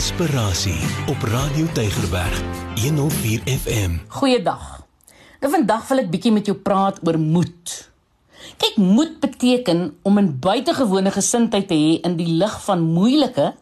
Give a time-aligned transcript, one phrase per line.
[0.00, 0.80] Inspirasie
[1.12, 2.38] op Radio Tygerberg
[2.80, 3.98] 104 FM.
[4.08, 4.86] Goeiedag.
[5.42, 7.74] Nou vandag wil ek bietjie met jou praat oor moed.
[8.56, 13.52] Kyk, moed beteken om 'n buitengewone gesindheid te hê in die lig van moeilike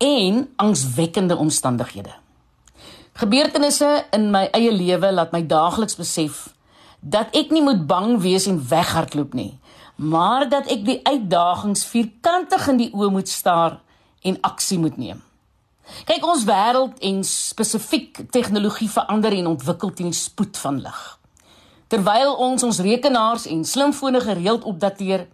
[0.00, 2.14] en angswekkende omstandighede.
[3.12, 6.56] Gebeurtenisse in my eie lewe laat my daagliks besef
[7.00, 9.58] dat ek nie moet bang wees en weghardloop nie,
[9.96, 13.80] maar dat ek die uitdagings vierkantig in die oë moet staar
[14.22, 15.20] en aksie moet neem.
[16.06, 21.02] Kyk, ons wêreld en spesifiek tegnologie verander en ontwikkel teen die spoed van lig.
[21.86, 25.28] Terwyl ons ons rekenaars en slimfone gereeld opdateer,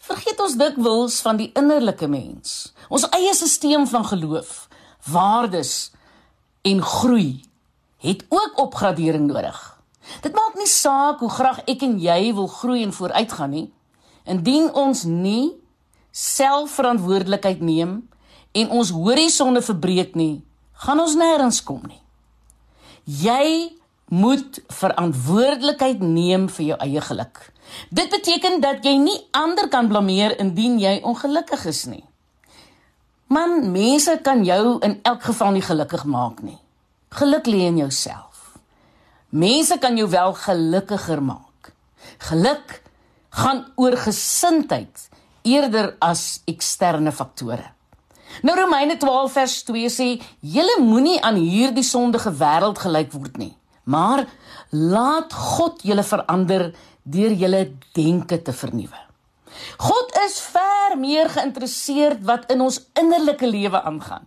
[0.00, 2.72] vergeet ons dikwels van die innerlike mens.
[2.88, 4.68] Ons eie stelsel van geloof,
[5.12, 5.90] waardes
[6.64, 7.42] en groei
[8.00, 9.58] het ook opgradering nodig.
[10.24, 13.66] Dit maak nie saak hoe graag ek en jy wil groei en vooruitgaan nie,
[14.24, 15.58] indien ons nie
[16.16, 17.98] selfverantwoordelikheid neem
[18.60, 20.40] en ons horisonne verbreek nie,
[20.84, 22.00] gaan ons nêrens kom nie.
[23.08, 23.78] Jy
[24.08, 27.40] moet verantwoordelikheid neem vir jou eie geluk.
[27.92, 32.04] Dit beteken dat jy nie ander kan blameer indien jy ongelukkig is nie.
[33.28, 36.56] Man, mense kan jou in elk geval nie gelukkig maak nie.
[37.12, 38.56] Geluk lê in jouself.
[39.28, 41.72] Mense kan jou wel gelukkiger maak.
[42.30, 42.78] Geluk
[43.36, 45.08] gaan oor gesindheid
[45.44, 47.68] eerder as eksterne faktore.
[48.42, 50.08] Nou Romeine 12 vers 2 sê:
[50.40, 54.26] "Julle moenie aan hierdie sondige wêreld gelyk word nie, maar
[54.70, 59.08] laat God julle verander deur julle denke te vernuwe."
[59.78, 64.26] God is ver meer geïnteresseerd wat in ons innerlike lewe aangaan.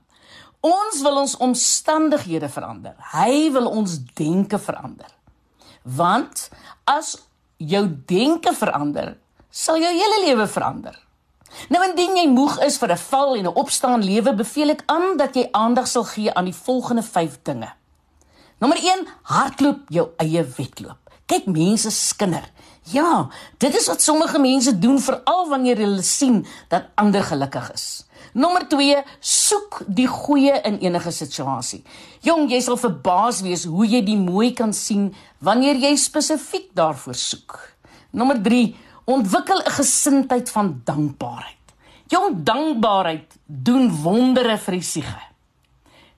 [0.62, 2.94] Ons wil ons omstandighede verander.
[3.14, 5.10] Hy wil ons denke verander.
[5.84, 6.50] Want
[6.86, 7.16] as
[7.58, 9.16] jou denke verander,
[9.50, 10.98] sal jou hele lewe verander.
[11.70, 15.17] Nou indien jy moeg is vir 'n val en 'n opstaan lewe, beveel ek aan
[15.17, 17.73] dat jy aandag sal gee aan die volgende 5 dinge.
[18.59, 20.98] Nommer 1: hardloop jou eie wedloop.
[21.26, 22.52] Kyk, mense skinder.
[22.84, 28.06] Ja, dit is wat sommige mense doen veral wanneer hulle sien dat ander gelukkig is.
[28.34, 31.84] Nommer 2: soek die goeie in enige situasie.
[32.22, 37.16] Jong, jy sal verbaas wees hoe jy die mooi kan sien wanneer jy spesifiek daarvoor
[37.16, 37.59] soek.
[38.12, 38.41] Nommer
[39.06, 41.57] Ontwikkel 'n gesindheid van dankbaarheid.
[42.07, 45.22] Jou dankbaarheid doen wondere vir die siege.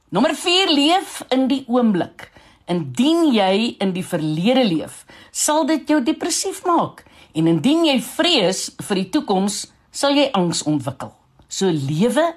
[0.09, 2.31] Nommer 4 leef in die oomblik.
[2.66, 8.75] Indien jy in die verlede leef, sal dit jou depressief maak en indien jy vrees
[8.77, 11.13] vir die toekoms, sal jy angs ontwikkel.
[11.47, 12.33] So lewe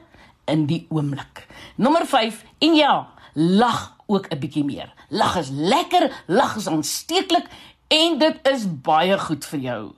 [0.46, 1.46] in die oomblik.
[1.76, 4.92] Nommer 5 en ja, lag ook 'n bietjie meer.
[5.08, 7.46] Lag is lekker, lag is aansteeklik
[7.88, 9.94] en dit is baie goed vir jou.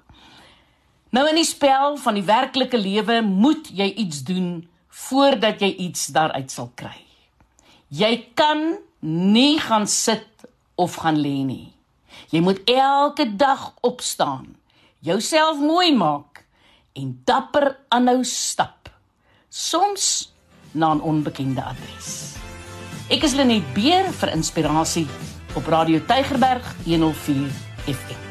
[1.10, 4.68] Nou in die spel van die werklike lewe moet jy iets doen
[5.08, 6.98] voordat jy iets daaruit sal kry.
[7.88, 10.28] Jy kan nie gaan sit
[10.76, 11.72] of gaan lê nie.
[12.28, 14.56] Jy moet elke dag opstaan,
[15.00, 16.44] jouself mooi maak
[16.98, 18.90] en dapper aanhou stap.
[19.48, 20.32] Soms
[20.72, 22.36] na 'n onbekende adres.
[23.08, 25.06] Ek is Lenet Beer vir inspirasie
[25.54, 27.48] op Radio Tygerberg 104
[27.86, 28.27] FM.